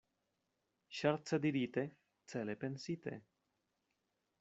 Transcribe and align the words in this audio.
Ŝerce 1.01 1.39
dirite, 1.45 1.85
cele 2.33 2.59
pensite. 2.67 3.17